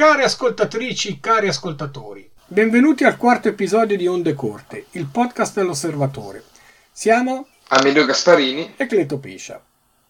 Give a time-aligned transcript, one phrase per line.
[0.00, 6.42] Care ascoltatrici, cari ascoltatori, benvenuti al quarto episodio di Onde Corte, il podcast dell'Osservatore.
[6.90, 9.62] Siamo Amelio Gasparini e Cleto Piscia.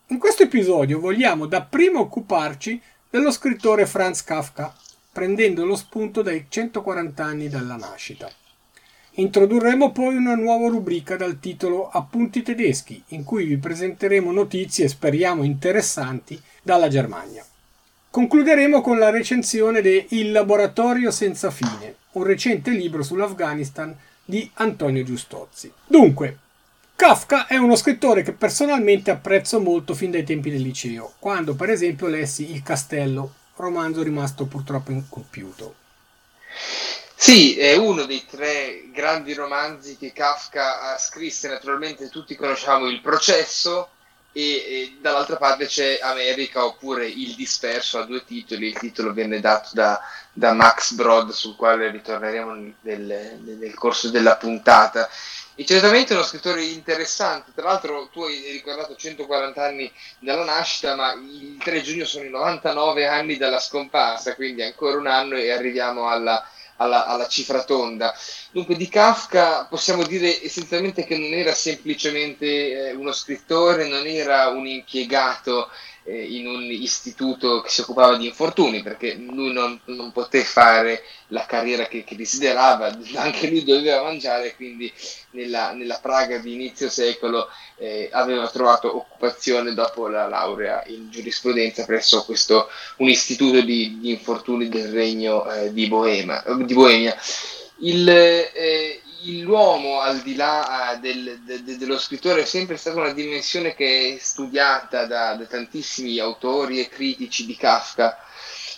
[0.07, 2.81] In questo episodio vogliamo dapprima occuparci
[3.11, 4.73] dello scrittore Franz Kafka,
[5.11, 8.31] prendendo lo spunto dai 140 anni dalla nascita.
[9.15, 15.43] Introdurremo poi una nuova rubrica dal titolo Appunti tedeschi, in cui vi presenteremo notizie speriamo
[15.43, 17.45] interessanti dalla Germania.
[18.13, 25.05] Concluderemo con la recensione di Il laboratorio senza fine, un recente libro sull'Afghanistan di Antonio
[25.05, 25.73] Giustozzi.
[25.87, 26.37] Dunque,
[26.97, 31.71] Kafka è uno scrittore che personalmente apprezzo molto fin dai tempi del liceo, quando per
[31.71, 35.77] esempio lessi Il Castello, romanzo rimasto purtroppo incompiuto.
[37.15, 43.91] Sì, è uno dei tre grandi romanzi che Kafka scritto, naturalmente tutti conosciamo Il processo
[44.33, 49.41] e, e, dall'altra parte c'è America oppure Il disperso a due titoli, il titolo viene
[49.41, 50.01] dato da,
[50.33, 55.09] da Max Brod sul quale ritorneremo nel, nel corso della puntata.
[55.57, 60.95] E certamente è uno scrittore interessante, tra l'altro tu hai ricordato 140 anni dalla nascita,
[60.95, 65.51] ma il 3 giugno sono i 99 anni dalla scomparsa, quindi ancora un anno e
[65.51, 66.43] arriviamo alla
[66.81, 68.15] alla, alla, cifra tonda.
[68.51, 74.49] Dunque di Kafka possiamo dire essenzialmente che non era semplicemente eh, uno scrittore, non era
[74.49, 75.69] un impiegato
[76.11, 81.05] eh, in un istituto che si occupava di infortuni, perché lui non, non poté fare
[81.29, 84.93] la carriera che, che, desiderava, anche lui doveva mangiare, quindi
[85.31, 91.85] nella, nella Praga di inizio secolo eh, aveva trovato occupazione dopo la laurea in giurisprudenza
[91.85, 97.17] presso questo, un istituto di, di infortuni del regno eh, di, Boema, di, Boemia.
[97.83, 99.01] Il, eh,
[99.43, 103.75] l'uomo, al di là uh, del, de, de, dello scrittore, è sempre stata una dimensione
[103.75, 108.19] che è studiata da, da, tantissimi autori e critici di Kafka.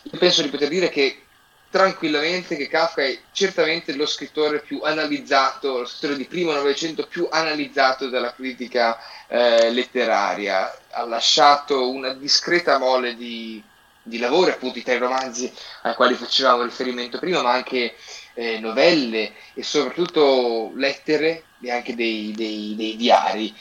[0.04, 1.22] Io penso di poter dire che
[1.70, 7.28] tranquillamente che Kafka è certamente lo scrittore più analizzato, lo scrittore di primo Novecento più
[7.30, 8.98] analizzato dalla critica
[9.28, 10.78] eh, letteraria.
[10.90, 13.62] Ha lasciato una discreta mole di,
[14.02, 15.50] di lavori, appunto i tre romanzi
[15.82, 17.94] ai quali facevamo riferimento prima, ma anche
[18.34, 23.54] eh, novelle e soprattutto lettere e anche dei, dei, dei diari.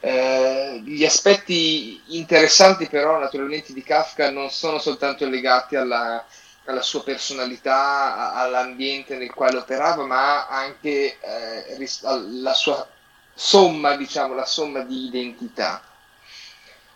[0.00, 6.24] Eh, gli aspetti interessanti però naturalmente di Kafka non sono soltanto legati alla,
[6.64, 12.86] alla sua personalità, all'ambiente nel quale operava, ma anche eh, alla sua
[13.34, 15.82] somma, diciamo, la somma di identità.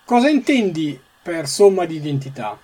[0.05, 2.59] Cosa intendi per somma di identità?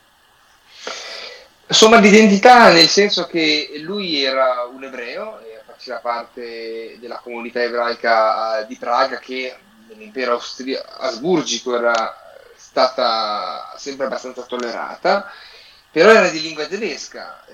[1.68, 8.60] Somma di identità nel senso che lui era un ebreo, faceva parte della comunità ebraica
[8.60, 9.54] eh, di Praga che
[9.88, 12.16] nell'impero austri- asburgico era
[12.56, 15.30] stata sempre abbastanza tollerata,
[15.90, 17.44] però era di lingua tedesca,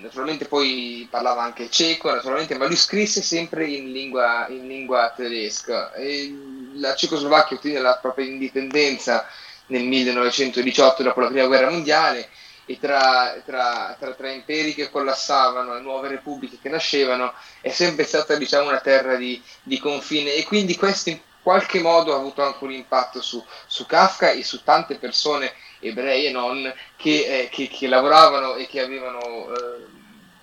[0.00, 5.92] naturalmente poi parlava anche ceco, naturalmente, ma lui scrisse sempre in lingua, in lingua tedesca.
[5.92, 6.34] E
[6.74, 9.26] la Cecoslovacchia ottenne la propria indipendenza
[9.66, 12.28] nel 1918 dopo la prima guerra mondiale
[12.70, 18.04] e tra, tra, tra, tra, imperi che collassavano e nuove repubbliche che nascevano, è sempre
[18.04, 20.34] stata diciamo, una terra di, di, confine.
[20.34, 24.44] E quindi questo in qualche modo ha avuto anche un impatto su, su Kafka e
[24.44, 29.86] su tante persone ebrei e non che, eh, che, che lavoravano e che avevano eh,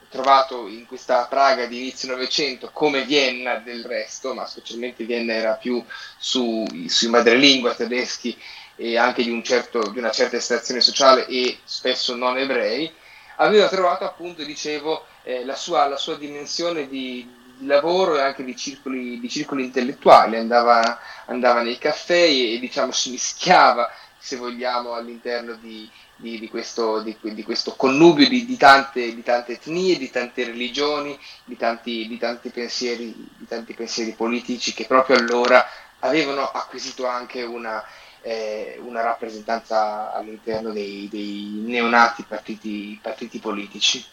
[0.10, 5.54] trovato in questa Praga di inizio Novecento come Vienna del resto, ma specialmente Vienna era
[5.54, 5.82] più
[6.18, 8.38] su, sui madrelingua tedeschi
[8.78, 12.90] e anche di, un certo, di una certa estrazione sociale e spesso non ebrei,
[13.38, 18.56] aveva trovato appunto, dicevo, eh, la, sua, la, sua, dimensione di, lavoro e anche di
[18.56, 24.94] circoli, di circoli intellettuali, andava, andava, nei caffè e, e diciamo, si mischiava, se vogliamo,
[24.94, 27.04] all'interno di, di, questo,
[27.44, 31.18] questo, connubio di, tante, di, tante, etnie, di tante religioni,
[31.58, 35.66] tanti, tanti, pensieri, di tanti pensieri politici che proprio allora
[36.00, 37.84] avevano acquisito anche una,
[38.28, 44.06] eh, una rappresentanza all'interno dei, dei neonati partiti, partiti politici.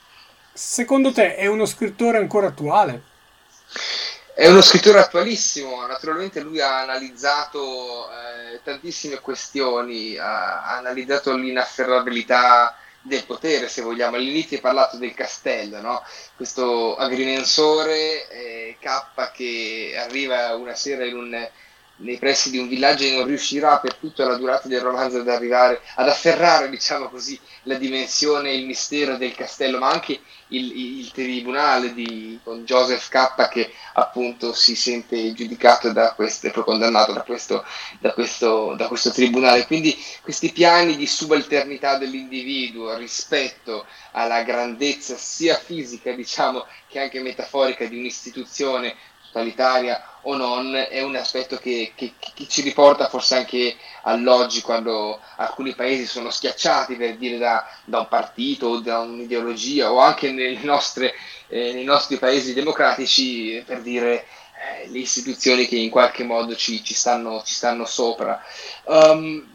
[0.52, 3.02] Secondo te è uno scrittore ancora attuale?
[4.32, 12.76] È uno scrittore attualissimo, naturalmente lui ha analizzato eh, tantissime questioni, ha, ha, analizzato l'inafferrabilità
[13.00, 14.14] del potere, se vogliamo.
[14.14, 16.02] All'inizio hai parlato del castello, no?
[16.36, 21.48] questo agrimensore eh, K che arriva una sera in un
[21.96, 25.28] nei pressi di un villaggio e non riuscirà per tutta la durata del romanzo ad
[25.28, 30.98] arrivare ad afferrare, diciamo così, la dimensione e il mistero del castello, ma anche il,
[30.98, 36.64] il tribunale di, con Joseph K che appunto si sente giudicato da questo, e poi
[36.64, 37.64] condannato da questo,
[38.00, 39.66] da, questo, da questo tribunale.
[39.66, 47.84] Quindi questi piani di subalternità dell'individuo rispetto alla grandezza sia fisica, diciamo, che anche metaforica
[47.86, 48.94] di un'istituzione
[49.34, 55.20] totalitaria o non, è un aspetto che, che, che, ci riporta forse anche all'oggi quando
[55.36, 60.30] alcuni paesi sono schiacciati per dire da, da un partito o da un'ideologia o anche
[60.62, 61.12] nostre,
[61.48, 64.24] eh, nei nostri paesi democratici per dire
[64.82, 68.42] eh, le istituzioni che in qualche modo ci, ci, stanno, ci stanno, sopra.
[68.84, 69.52] Um,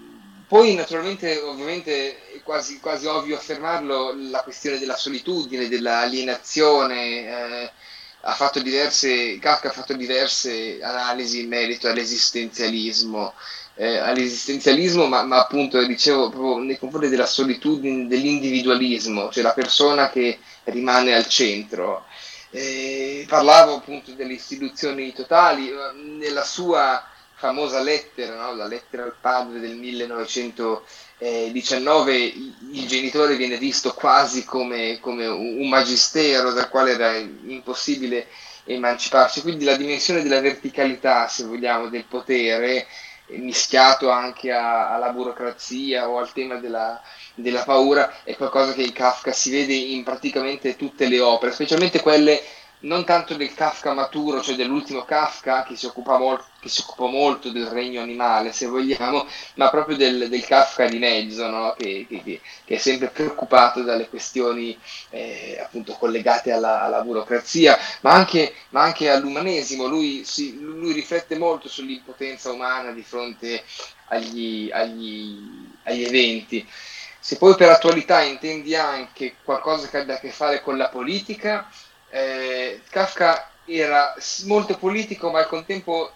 [0.48, 7.64] poi naturalmente, ovviamente, è quasi, quasi ovvio affermarlo, la questione della solitudine, dell'alienazione.
[7.64, 7.72] Eh,
[8.22, 13.34] ha fatto diverse, Kafka ha fatto diverse analisi in merito all'esistenzialismo,
[13.76, 20.10] eh, all'esistenzialismo ma, ma, appunto dicevo proprio nei confronti della solitudine, dell'individualismo, cioè la persona
[20.10, 22.06] che rimane al centro.
[22.52, 25.72] Eh, parlavo appunto delle istituzioni totali,
[26.18, 27.04] nella sua
[27.40, 28.54] famosa lettera, no?
[28.54, 36.52] la lettera al padre del 1919, il genitore viene visto quasi come, come un magistero
[36.52, 38.28] dal quale era impossibile
[38.66, 42.86] emanciparsi, quindi la dimensione della verticalità, se vogliamo, del potere,
[43.28, 47.02] mischiato anche a, alla burocrazia o al tema della,
[47.36, 52.02] della paura, è qualcosa che in Kafka si vede in praticamente tutte le opere, specialmente
[52.02, 52.42] quelle
[52.82, 57.10] non tanto del Kafka maturo, cioè dell'ultimo Kafka che si occupa, mol- che si occupa
[57.10, 61.76] molto del regno animale, se vogliamo, ma proprio del, del Kafka di mezzo, no?
[61.78, 64.78] che, che, che, è sempre preoccupato dalle questioni
[65.10, 69.86] eh, appunto collegate alla, alla burocrazia, ma anche, ma anche, all'umanesimo.
[69.86, 73.64] Lui, si, lui, riflette molto sull'impotenza umana di fronte
[74.08, 76.66] agli, agli, agli eventi.
[77.22, 81.70] Se poi per attualità intendi anche qualcosa che abbia a che fare con la politica,
[82.10, 84.16] eh, Kafka era
[84.46, 86.12] molto politico, ma al contempo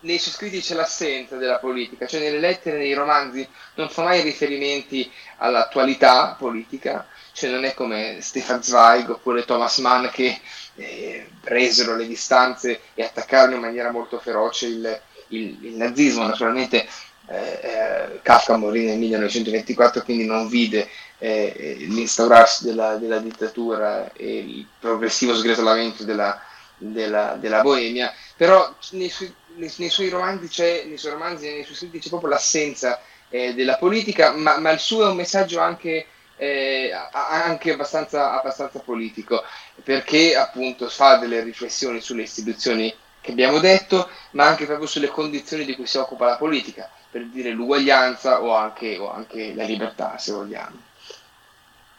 [0.00, 4.22] nei suoi scritti c'è l'assenza della politica, cioè nelle lettere, nei romanzi non fa mai
[4.22, 10.40] riferimenti all'attualità politica, cioè non è come Stefan Zweig oppure Thomas Mann che
[10.76, 16.26] eh, presero le distanze e attaccarono in maniera molto feroce il, il, il nazismo.
[16.26, 16.86] Naturalmente
[17.28, 24.38] eh, eh, Kafka morì nel 1924, quindi non vide eh, l'instaurarsi della, della, dittatura e
[24.38, 26.40] il progressivo sgretolamento della,
[26.76, 31.52] della, della Boemia, però nei suoi, nei, nei suoi, romanzi c'è, nei suoi romanzi e
[31.54, 35.16] nei suoi scritti c'è proprio l'assenza eh, della politica, ma, ma, il suo è un
[35.16, 39.42] messaggio anche, eh, anche abbastanza, abbastanza politico,
[39.82, 45.64] perché appunto fa delle riflessioni sulle istituzioni che abbiamo detto, ma anche proprio sulle condizioni
[45.64, 50.16] di cui si occupa la politica, per dire l'uguaglianza o anche, o anche la libertà,
[50.18, 50.85] se vogliamo.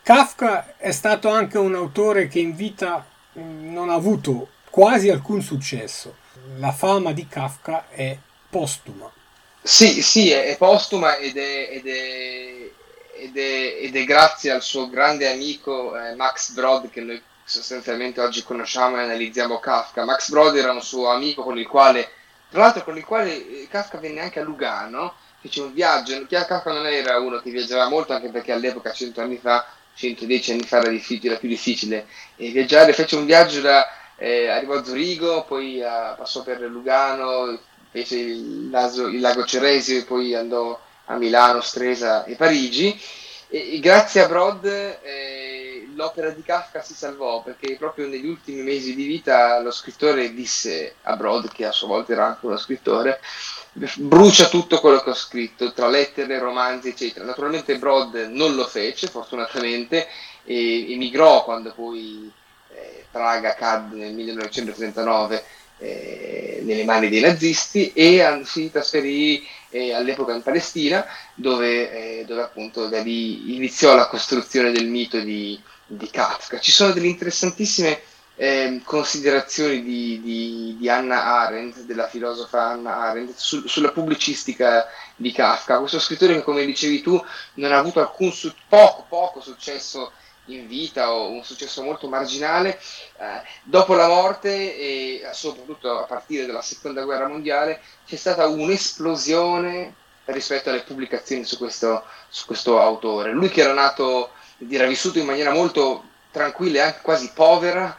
[0.07, 3.05] Kafka è stato anche un autore che in vita
[3.37, 6.15] mm, non ha avuto quasi alcun successo.
[6.59, 8.17] La fama di Kafka è
[8.49, 9.11] postuma.
[9.61, 12.71] Sì, sì, è, è postuma ed è, ed, è,
[13.17, 18.43] ed, ed è, grazie al suo grande amico eh, Max Brod che noi sostanzialmente oggi
[18.43, 20.05] conosciamo e analizziamo Kafka.
[20.05, 22.11] Max Brod era un suo amico con il quale,
[22.49, 26.25] tra l'altro con il quale eh, Kafka venne anche a Lugano, fece un viaggio.
[26.29, 29.65] Kafka non era uno che viaggiava molto, anche perché all'epoca, cento anni fa,
[29.97, 32.05] 110 anni fa era, era più difficile.
[32.35, 37.59] E viaggiare, fece un viaggio da, eh, arrivò a Zurigo, poi a, passò per Lugano,
[37.89, 42.99] fece il, laso, il, lago Ceresio e poi andò a Milano, Stresa e Parigi.
[43.49, 45.66] E, e grazie a Brod eh,
[45.97, 50.95] l'opera di Kafka si salvò perché proprio negli ultimi mesi di vita lo scrittore disse
[51.01, 53.19] a Brod, che a sua volta era anche uno scrittore,
[53.73, 57.25] brucia tutto quello che ho scritto, tra lettere, romanzi, eccetera.
[57.25, 60.07] Naturalmente Brod non lo fece, fortunatamente,
[60.45, 62.31] e emigrò quando poi
[62.69, 65.43] eh, Praga cadde nel 1939
[65.79, 72.41] eh, nelle mani dei nazisti e si trasferì eh, all'epoca in Palestina, dove, eh, dove,
[72.41, 76.59] appunto da lì iniziò la costruzione del mito di, di Kafka.
[76.59, 78.01] Ci sono delle interessantissime
[78.35, 85.31] eh, considerazioni di, di, di, Anna Arendt, della filosofa Anna Arendt, su, sulla pubblicistica di
[85.31, 85.79] Kafka.
[85.79, 87.19] Questo scrittore che, come dicevi tu,
[87.55, 90.11] non ha avuto alcun su- poco, poco successo
[90.47, 92.79] in vita o un successo molto marginale.
[93.17, 99.93] Eh, dopo la morte e soprattutto a partire dalla seconda guerra mondiale c'è stata un'esplosione
[100.25, 103.31] rispetto alle pubblicazioni su questo, su questo autore.
[103.31, 104.31] Lui che era nato,
[104.69, 107.95] era vissuto in maniera molto tranquilla e anche quasi povera,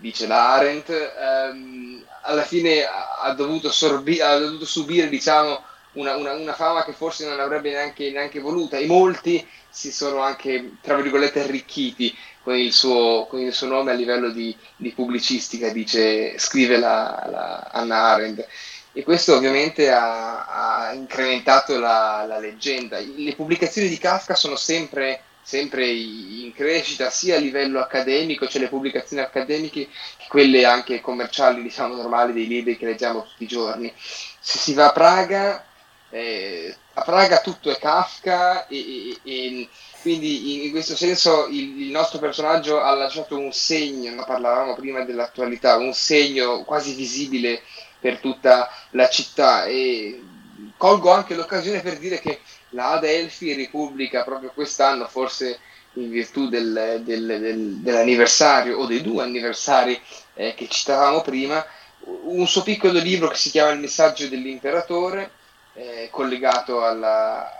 [0.00, 5.62] dice la Arendt, ehm, alla fine ha dovuto, sorbi- ha dovuto subire diciamo,
[5.92, 10.20] una, una, una, fama che forse non avrebbe neanche, neanche, voluta e molti si sono
[10.20, 14.92] anche, tra virgolette, arricchiti con il suo, con il suo nome a livello di, di
[14.92, 18.46] pubblicistica, dice, scrive la, la Anna Arendt.
[18.92, 22.98] E questo ovviamente ha, ha incrementato la, la, leggenda.
[22.98, 28.68] Le pubblicazioni di Kafka sono sempre, sempre in crescita, sia a livello accademico, cioè le
[28.68, 29.86] pubblicazioni accademiche,
[30.16, 33.92] che quelle anche commerciali, diciamo normali, dei libri che leggiamo tutti i giorni.
[33.96, 35.64] Se si va a Praga,
[36.10, 39.68] eh, a Praga tutto è Kafka e, e, e
[40.02, 44.24] quindi in questo senso il, il, nostro personaggio ha lasciato un segno, no?
[44.24, 47.62] parlavamo prima dell'attualità, un segno quasi visibile
[48.00, 50.20] per tutta la città e
[50.76, 55.58] colgo anche l'occasione per dire che la Adelphi ripubblica proprio quest'anno, forse
[55.94, 59.98] in virtù del, del, del, dell'anniversario o dei due anniversari
[60.34, 61.64] eh, che citavamo prima,
[62.00, 65.30] un suo piccolo libro che si chiama Il messaggio dell'imperatore,
[65.74, 67.50] eh, collegato alla,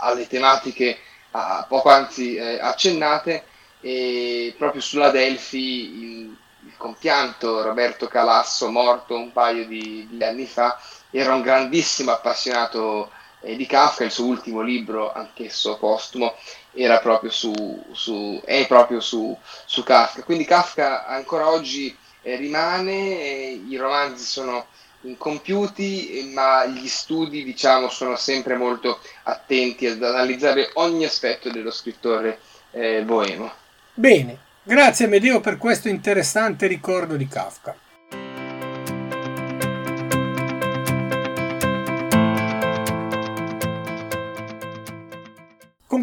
[0.00, 0.98] alle tematiche
[1.32, 3.44] a, poco anzi eh, accennate,
[3.80, 10.46] e proprio sulla Delphi il, il compianto Roberto Calasso, morto un paio di, di anni
[10.46, 10.80] fa,
[11.10, 13.10] era un grandissimo appassionato
[13.44, 16.34] eh, di Kafka, il suo ultimo libro, anch'esso postumo,
[16.72, 17.52] era proprio su,
[17.92, 20.22] su, è proprio su, su Kafka.
[20.22, 24.66] Quindi Kafka ancora oggi eh, rimane, eh, i romanzi sono
[25.02, 32.40] incompiuti, ma gli studi diciamo, sono sempre molto attenti ad analizzare ogni aspetto dello scrittore
[32.70, 33.52] eh, boemo.
[33.92, 37.76] Bene, grazie Medeo per questo interessante ricordo di Kafka.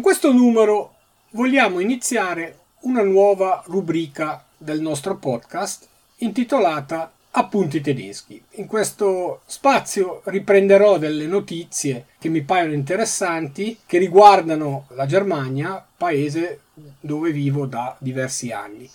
[0.02, 0.96] Questo numero
[1.30, 8.42] vogliamo iniziare una nuova rubrica del nostro podcast intitolata appunti tedeschi.
[8.56, 16.60] In questo spazio riprenderò delle notizie che mi paiono interessanti che riguardano la Germania, paese
[17.00, 18.90] dove vivo da diversi anni.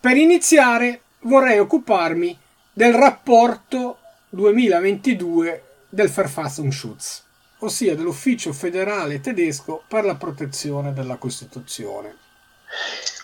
[0.00, 2.38] Per iniziare vorrei occuparmi
[2.72, 3.98] del rapporto
[4.30, 7.24] 2022 del Verfassungsschutz,
[7.60, 12.14] ossia dell'Ufficio federale tedesco per la protezione della Costituzione.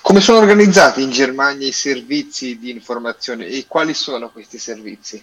[0.02, 5.22] Come sono organizzati in Germania i servizi di informazione e quali sono questi servizi?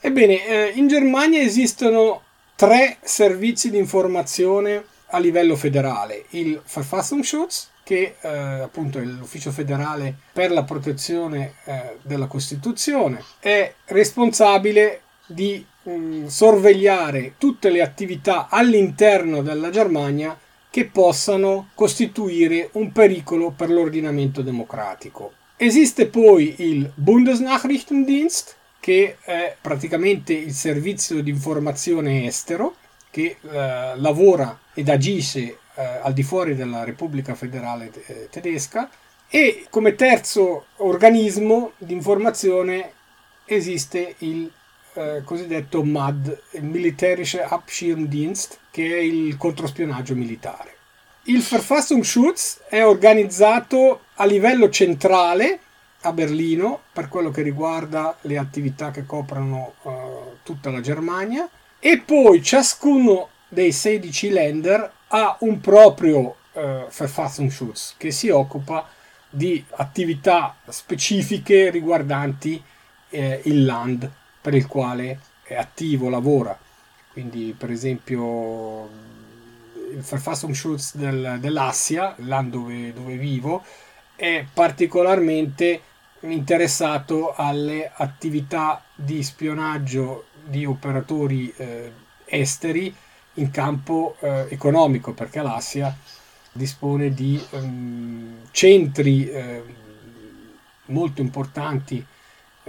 [0.00, 2.22] Ebbene, eh, in Germania esistono
[2.54, 6.26] tre servizi di informazione a livello federale.
[6.30, 13.74] Il Verfassungsschutz, che eh, appunto è l'ufficio federale per la protezione eh, della Costituzione, è
[13.86, 15.64] responsabile di
[16.26, 20.38] sorvegliare tutte le attività all'interno della Germania
[20.70, 25.32] che possano costituire un pericolo per l'ordinamento democratico.
[25.56, 32.76] Esiste poi il Bundesnachrichtendienst, che è praticamente il servizio di informazione estero,
[33.10, 35.40] che eh, lavora ed agisce
[35.74, 38.88] eh, al di fuori della Repubblica Federale eh, Tedesca,
[39.28, 42.92] e come terzo organismo di informazione
[43.44, 44.50] esiste il
[45.00, 50.74] eh, cosiddetto MAD, il Militärische Abschirmdienst, che è il controspionaggio militare.
[51.24, 55.60] Il Verfassungsschutz è organizzato a livello centrale
[56.02, 59.90] a Berlino per quello che riguarda le attività che coprono uh,
[60.42, 66.18] tutta la Germania e poi ciascuno dei 16 Länder ha un proprio
[66.52, 68.88] uh, Verfassungsschutz che si occupa
[69.28, 72.62] di attività specifiche riguardanti
[73.10, 76.58] eh, il land per il quale è attivo, lavora.
[77.12, 78.88] Quindi, per esempio,
[79.92, 83.64] il Verfassungsschutz del, dell'Assia, l'anno dove, dove vivo,
[84.14, 85.82] è particolarmente
[86.20, 91.92] interessato alle attività di spionaggio di operatori eh,
[92.26, 92.94] esteri
[93.34, 95.96] in campo eh, economico, perché l'Assia
[96.52, 99.62] dispone di um, centri eh,
[100.86, 102.04] molto importanti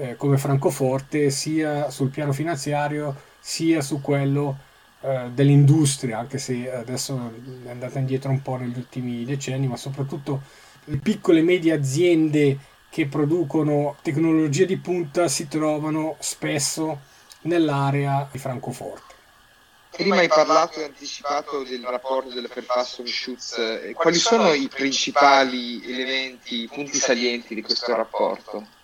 [0.01, 4.57] eh, come Francoforte sia sul piano finanziario sia su quello
[5.01, 7.33] eh, dell'industria, anche se adesso
[7.65, 10.41] è andata indietro un po' negli ultimi decenni, ma soprattutto
[10.85, 12.57] le piccole e medie aziende
[12.89, 17.01] che producono tecnologie di punta si trovano spesso
[17.41, 19.09] nell'area di Francoforte.
[19.91, 23.57] Prima hai parlato e anticipato del rapporto del Verfassungsschutz.
[23.57, 28.79] Eh, quali sono i principali elementi, i punti salienti di questo rapporto?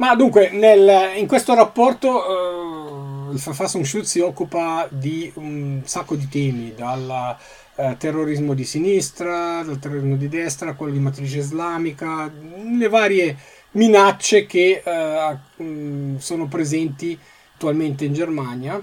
[0.00, 6.26] Ma dunque, nel, in questo rapporto uh, il Verfassungsschutz si occupa di un sacco di
[6.26, 7.36] temi, dal
[7.74, 13.36] uh, terrorismo di sinistra, dal terrorismo di destra, quello di matrice islamica, le varie
[13.72, 17.16] minacce che eh, sono presenti
[17.54, 18.82] attualmente in Germania.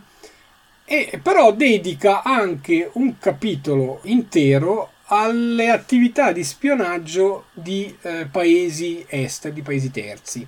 [0.86, 9.56] E però dedica anche un capitolo intero alle attività di spionaggio di eh, paesi esteri,
[9.56, 10.48] di paesi terzi,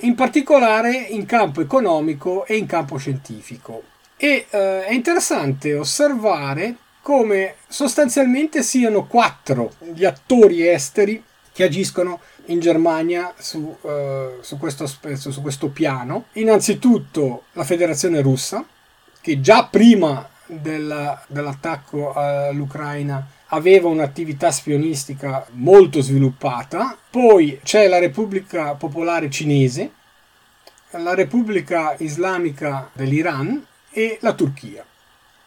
[0.00, 3.82] in particolare in campo economico e in campo scientifico.
[4.16, 12.60] E eh, è interessante osservare come sostanzialmente siano quattro gli attori esteri che agiscono in
[12.60, 16.26] Germania su, uh, su, questo, su, questo, piano.
[16.34, 18.64] Innanzitutto la Federazione russa,
[19.20, 26.96] che già prima della, dell'attacco all'Ucraina aveva un'attività spionistica molto sviluppata.
[27.10, 29.92] Poi c'è la Repubblica Popolare Cinese,
[30.90, 34.84] la Repubblica Islamica dell'Iran e la Turchia.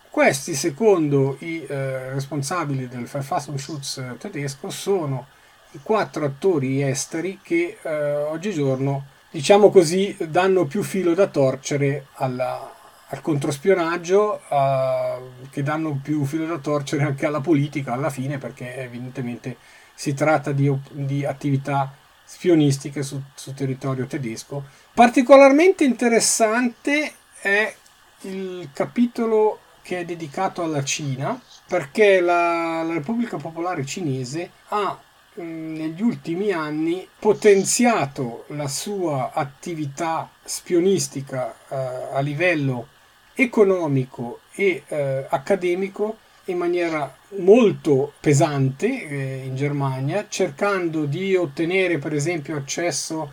[0.10, 5.28] Questi, secondo i eh, responsabili del Verfassungsschutz tedesco, sono
[5.72, 12.81] i quattro attori esteri che eh, oggigiorno, diciamo così, danno più filo da torcere alla,
[13.12, 18.76] al controspionaggio, uh, che danno più filo da torcere anche alla politica alla fine, perché
[18.78, 19.58] evidentemente
[19.94, 24.64] si tratta di, di attività spionistiche su, su, territorio tedesco.
[24.94, 27.76] Particolarmente interessante è
[28.22, 34.98] il capitolo che è dedicato alla Cina, perché la, la Repubblica Popolare Cinese ha
[35.34, 41.76] negli ultimi anni potenziato la sua attività spionistica eh,
[42.14, 42.88] a livello
[43.36, 52.14] economico e eh, accademico in maniera molto pesante eh, in Germania, cercando di ottenere per
[52.14, 53.32] esempio accesso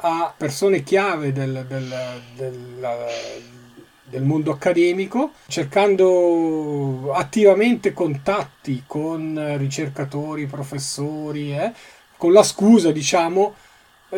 [0.00, 2.88] a persone chiave del, del, del,
[4.04, 11.72] del mondo accademico, cercando attivamente contatti con ricercatori, professori, eh,
[12.16, 13.54] con la scusa, diciamo,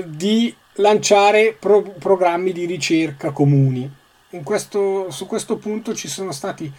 [0.05, 3.99] di lanciare pro- programmi di ricerca comuni.
[4.44, 6.72] Questo, su questo punto ci sono stati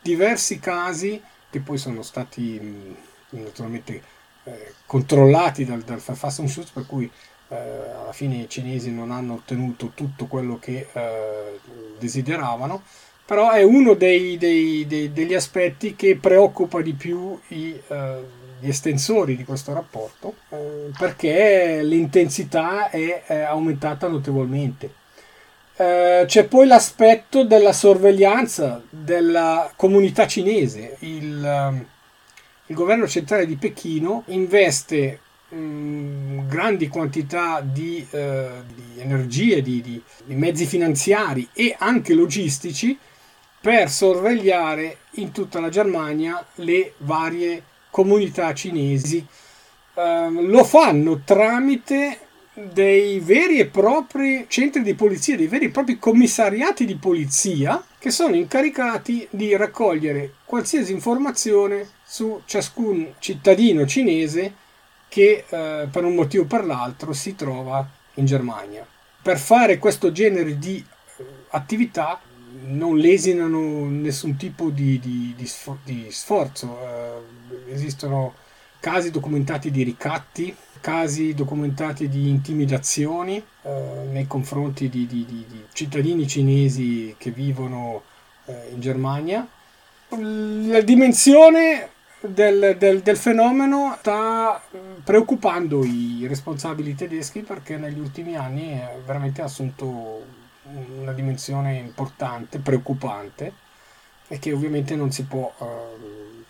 [0.00, 1.20] diversi casi
[1.50, 2.96] che poi sono stati
[3.30, 4.02] naturalmente
[4.44, 7.10] eh, controllati dal, dal Verfassungsschutz, per cui
[7.48, 11.60] eh, alla fine i cinesi non hanno ottenuto tutto quello che eh,
[11.98, 12.82] desideravano,
[13.24, 18.68] però è uno dei, dei, dei, degli aspetti che preoccupa di più i, eh, gli
[18.68, 25.02] estensori di questo rapporto, eh, perché l'intensità è, è aumentata notevolmente.
[25.76, 30.96] Uh, c'è poi l'aspetto della sorveglianza della comunità cinese.
[31.00, 31.84] Il, uh,
[32.66, 38.18] il, governo centrale di Pechino investe mh, grandi quantità di, uh,
[38.72, 42.96] di energie, di, di, di mezzi finanziari e anche logistici
[43.60, 49.26] per sorvegliare in tutta la Germania le varie comunità cinesi.
[49.94, 52.23] Uh, lo fanno tramite
[52.54, 58.10] dei veri e propri centri di polizia, dei veri e propri commissariati di polizia che
[58.10, 64.54] sono incaricati di raccogliere qualsiasi informazione su ciascun cittadino cinese
[65.08, 68.86] che eh, per un motivo o per l'altro si trova in Germania.
[69.20, 72.20] Per fare questo genere di eh, attività
[72.66, 75.50] non lesinano nessun tipo di, di, di,
[75.82, 76.78] di sforzo.
[76.80, 78.34] Eh, esistono
[78.80, 85.64] casi documentati di ricatti, casi documentati di intimidazioni eh, nei confronti di, di, di, di,
[85.72, 88.02] cittadini cinesi che vivono
[88.44, 89.48] eh, in Germania.
[90.10, 91.88] La dimensione
[92.20, 94.62] del, del, del, fenomeno sta
[95.02, 100.22] preoccupando i responsabili tedeschi perché negli ultimi anni ha veramente assunto
[100.98, 103.54] una dimensione importante, preoccupante
[104.28, 105.66] e che ovviamente non si può uh,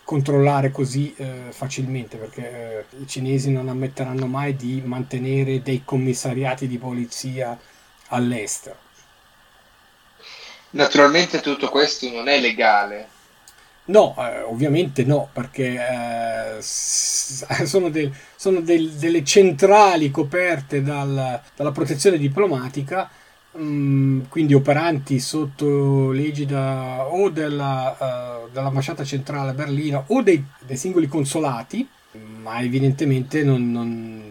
[0.05, 6.67] controllare così eh, facilmente perché eh, i cinesi non ammetteranno mai di mantenere dei commissariati
[6.67, 7.59] di polizia
[8.09, 8.77] all'estero.
[10.73, 13.09] Naturalmente tutto questo non è legale.
[13.87, 21.71] No, eh, ovviamente no, perché eh, sono, de- sono del- delle centrali coperte dal- dalla
[21.71, 23.09] protezione diplomatica
[23.57, 27.95] Mm, quindi operanti sotto l'egida o della,
[28.45, 31.87] uh, dell'ambasciata centrale a Berlino o dei, dei singoli consolati,
[32.41, 34.23] ma evidentemente non, non,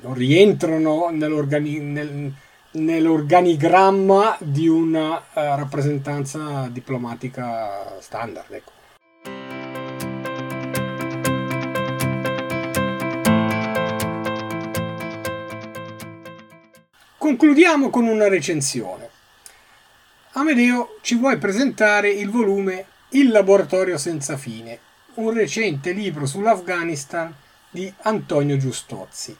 [0.00, 2.32] non rientrano nell'organi, nel,
[2.72, 8.52] nell'organigramma di una uh, rappresentanza diplomatica standard.
[8.52, 8.79] Ecco.
[17.30, 19.08] Concludiamo con una recensione.
[20.32, 24.76] Amedeo, ci vuoi presentare il volume Il laboratorio senza fine,
[25.14, 27.32] un recente libro sull'Afghanistan
[27.70, 29.36] di Antonio Giustozzi.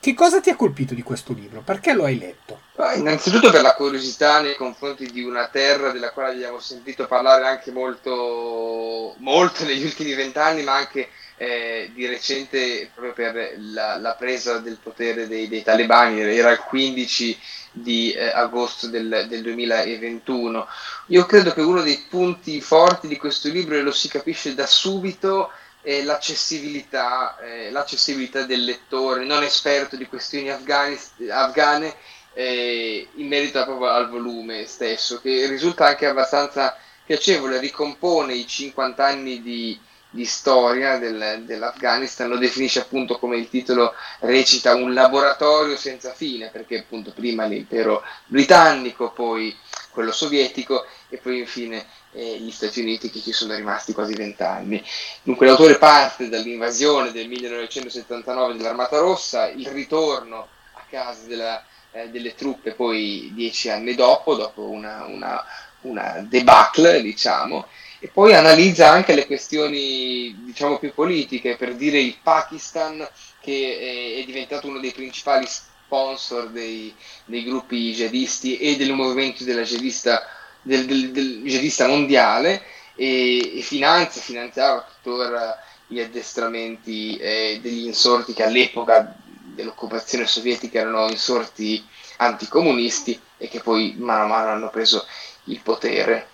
[0.00, 1.60] Che cosa ti ha colpito di questo libro?
[1.60, 2.62] Perché lo hai letto?
[2.74, 7.46] Ah, innanzitutto per la curiosità nei confronti di una terra della quale abbiamo sentito parlare
[7.46, 11.08] anche molto, molto negli ultimi vent'anni, ma anche
[11.42, 16.60] eh, di recente proprio per la, la presa del potere dei, dei, talebani, era il
[16.60, 17.36] 15
[17.72, 20.68] di eh, agosto del, del, 2021.
[21.08, 24.66] Io credo che uno dei punti forti di questo libro, e lo si capisce da
[24.66, 25.50] subito,
[25.82, 31.92] eh, l'accessibilità, eh, l'accessibilità, del lettore non esperto di questioni afghane
[32.34, 39.04] eh, in merito proprio al volume stesso, che risulta anche abbastanza piacevole, ricompone i 50
[39.04, 39.76] anni di,
[40.12, 46.50] di storia del, dell'Afghanistan, lo definisce appunto come il titolo recita un laboratorio senza fine,
[46.50, 49.56] perché appunto prima l'impero britannico, poi
[49.90, 54.84] quello sovietico e poi infine eh, gli Stati Uniti che ci sono rimasti quasi vent'anni.
[55.22, 62.34] Dunque l'autore parte dall'invasione del 1979 dell'Armata Rossa, il ritorno a casa della, eh, delle
[62.34, 65.42] truppe poi dieci anni dopo, dopo una, una,
[65.82, 67.66] una debacle diciamo,
[68.04, 73.08] e poi analizza anche le questioni diciamo più politiche, per dire il Pakistan
[73.40, 76.92] che è, diventato uno dei principali sponsor dei,
[77.26, 80.20] dei gruppi jihadisti e del movimento jihadista
[80.62, 82.64] del, del, del jihadista mondiale
[82.96, 89.14] e, e finanzia, finanziava tuttora gli addestramenti eh, degli insorti che all'epoca
[89.54, 91.86] dell'occupazione sovietica erano insorti
[92.16, 95.06] anticomunisti e che poi mano a mano hanno preso
[95.44, 96.30] il potere.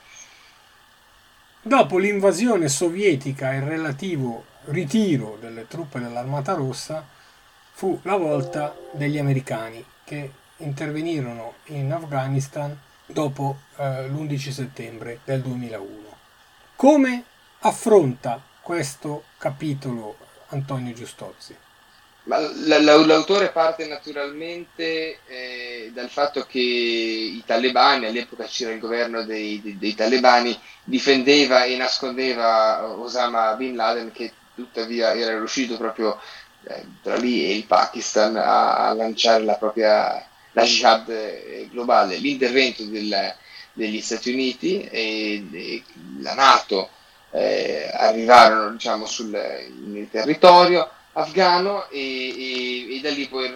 [1.61, 7.05] Dopo l'invasione sovietica e il relativo ritiro delle truppe dell'Armata Rossa,
[7.73, 16.17] fu la volta degli americani che intervenirono in Afghanistan dopo eh, l'11 settembre del 2001.
[16.77, 17.25] Come
[17.61, 20.17] affronta questo capitolo
[20.49, 21.57] Antonio Giustozzi?
[22.29, 29.79] L'autore parte naturalmente eh, dal fatto che i talebani, all'epoca c'era il governo dei, dei,
[29.79, 36.21] dei, talebani, difendeva e nascondeva Osama Bin Laden che tuttavia era riuscito proprio
[36.65, 42.17] eh, tra lì e il Pakistan a, a lanciare la propria la jihad eh, globale,
[42.17, 43.35] l'intervento del,
[43.73, 45.83] degli Stati Uniti e, e
[46.21, 46.91] la Nato
[47.31, 53.53] eh, arrivarono diciamo, sul, nel territorio afghano e, e, e, da lì poi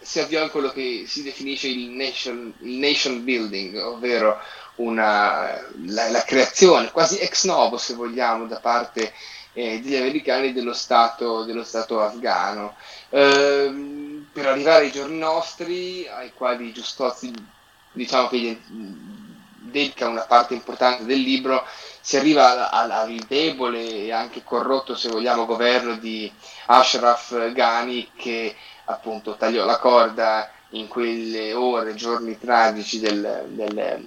[0.00, 4.38] si avviò in quello che si definisce il nation, il nation building, ovvero
[4.76, 9.12] una, la, la, creazione quasi ex novo, se vogliamo, da parte
[9.52, 12.76] eh, degli americani dello Stato, dello stato afghano.
[13.10, 17.32] Eh, per arrivare ai giorni nostri, ai quali Giustozzi
[17.92, 18.60] diciamo che
[19.70, 21.64] dedica una parte importante del libro,
[22.00, 26.30] si arriva al, al debole e anche corrotto, se vogliamo, governo di
[26.66, 28.54] Ashraf Ghani che
[28.86, 34.00] appunto tagliò la corda in quelle ore, giorni tragici del, del,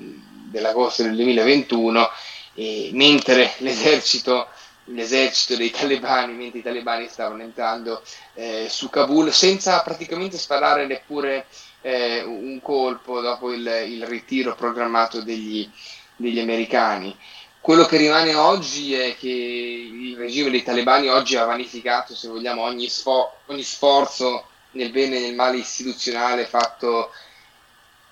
[0.50, 2.10] dell'agosto del 2021,
[2.56, 4.48] e mentre l'esercito
[4.86, 8.02] l'esercito dei talebani mentre i talebani stavano entrando
[8.34, 11.46] eh, su Kabul senza praticamente sparare neppure
[11.82, 15.70] eh, un colpo dopo il, il ritiro programmato degli,
[16.16, 17.16] degli, americani.
[17.60, 22.64] Quello che rimane oggi è che il regime dei talebani oggi ha vanificato, se vogliamo,
[22.64, 27.12] ogni, sfo- ogni sforzo nel bene e nel male istituzionale fatto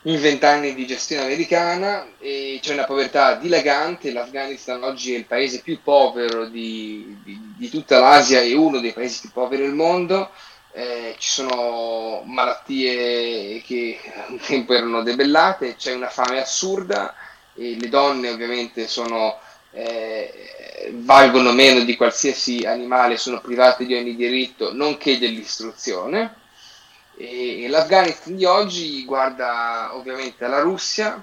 [0.04, 2.08] in vent'anni di gestione americana.
[2.20, 7.70] E c'è una povertà dilagante, l'Afghanistan oggi è il paese più povero di, di, di
[7.70, 10.30] tutta l'Asia e uno dei paesi più poveri del mondo,
[10.72, 17.16] eh, ci sono malattie che un tempo erano debellate, c'è una fame assurda
[17.56, 19.40] e le donne ovviamente sono,
[19.72, 26.36] eh, valgono meno di qualsiasi animale, sono private di ogni diritto, nonché dell'istruzione.
[27.18, 31.22] E l'Afghanistan di oggi guarda ovviamente alla Russia,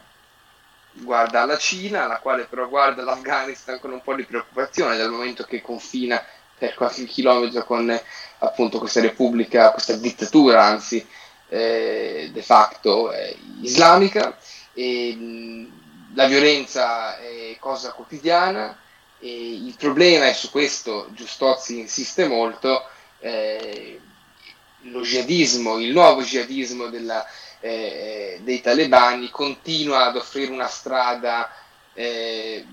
[0.92, 5.44] guarda alla Cina, la quale però guarda l'Afghanistan con un po' di preoccupazione dal momento
[5.44, 6.22] che confina
[6.58, 7.98] per qualche chilometro con
[8.38, 11.04] appunto questa repubblica, questa dittatura anzi
[11.48, 14.38] eh, de facto eh, islamica.
[14.74, 15.68] E,
[16.14, 18.76] la violenza è cosa quotidiana
[19.18, 22.88] e il problema, e su questo Giustozzi insiste molto,
[23.20, 24.00] eh,
[24.82, 27.24] lo jihadismo, il nuovo jihadismo della,
[27.60, 31.50] eh, dei talebani continua ad offrire una strada
[31.92, 32.64] eh,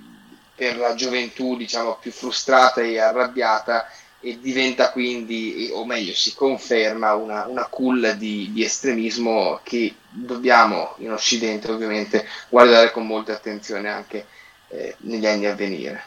[0.55, 3.87] per la gioventù diciamo più frustrata e arrabbiata
[4.25, 10.95] e diventa quindi, o meglio si conferma, una, una culla di, di estremismo che dobbiamo
[10.99, 14.25] in Occidente ovviamente guardare con molta attenzione anche
[14.69, 16.03] eh, negli anni a venire.